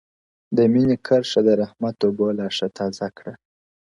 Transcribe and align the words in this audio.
o 0.03 0.03
د 0.57 0.57
ميني 0.73 0.97
كرښه 1.07 1.41
د 1.47 1.49
رحمت 1.61 1.97
اوبو 2.05 2.25
لاښه 2.37 2.67
تازه 2.77 3.07
كــــــړه؛ 3.17 3.33